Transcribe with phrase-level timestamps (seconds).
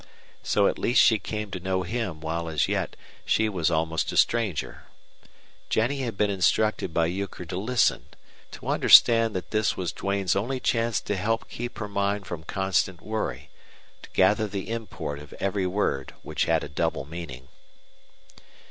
[0.41, 4.17] So at least she came to know him while as yet she was almost a
[4.17, 4.85] stranger.
[5.69, 8.07] Jennie had been instructed by Euchre to listen,
[8.53, 12.99] to understand that this was Duane's only chance to help keep her mind from constant
[13.03, 13.51] worry,
[14.01, 17.47] to gather the import of every word which had a double meaning.